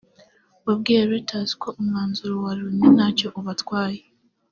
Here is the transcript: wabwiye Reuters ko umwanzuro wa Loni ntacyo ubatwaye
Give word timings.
wabwiye 0.65 1.01
Reuters 1.11 1.51
ko 1.61 1.69
umwanzuro 1.81 2.33
wa 2.43 2.53
Loni 2.59 2.85
ntacyo 2.95 3.27
ubatwaye 3.39 4.01